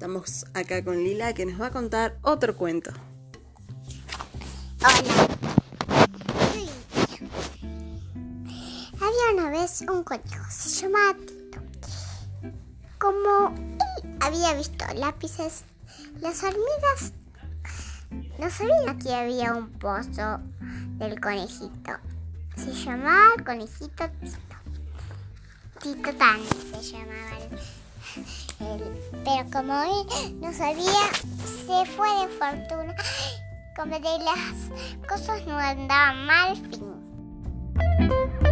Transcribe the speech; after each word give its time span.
Estamos 0.00 0.46
acá 0.54 0.82
con 0.82 0.96
Lila 1.04 1.34
que 1.34 1.44
nos 1.44 1.60
va 1.60 1.66
a 1.66 1.70
contar 1.70 2.16
otro 2.22 2.56
cuento. 2.56 2.90
Hola. 4.80 5.28
Había 8.94 9.34
una 9.34 9.50
vez 9.50 9.82
un 9.82 10.02
conejo, 10.02 10.42
se 10.48 10.70
llamaba 10.70 11.18
Tito. 11.18 11.60
Como 12.98 13.54
él 14.02 14.16
había 14.20 14.54
visto 14.54 14.86
lápices, 14.94 15.64
las 16.22 16.42
hormigas 16.44 17.12
no 18.38 18.48
sabían 18.48 18.98
que 18.98 19.14
había 19.14 19.52
un 19.52 19.68
pozo 19.68 20.40
del 20.96 21.20
conejito. 21.20 21.92
Se 22.56 22.72
llamaba 22.72 23.34
el 23.36 23.44
conejito 23.44 24.08
Tito. 24.22 24.56
Tito 25.82 26.14
Tan 26.14 26.40
se 26.72 26.90
llamaba 26.90 27.38
él. 27.38 29.09
Pero 29.24 29.44
como 29.52 29.82
él 29.82 30.40
no 30.40 30.52
sabía, 30.52 31.10
se 31.66 31.86
fue 31.92 32.08
de 32.20 32.28
fortuna. 32.28 32.94
Como 33.76 33.98
de 33.98 34.18
las 34.24 35.08
cosas 35.08 35.46
no 35.46 35.56
andaban 35.56 36.26
mal, 36.26 36.56
fin. 36.56 38.49